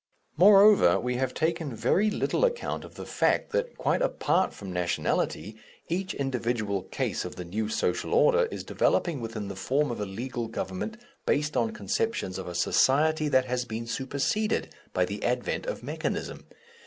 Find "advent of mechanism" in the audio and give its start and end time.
15.23-16.45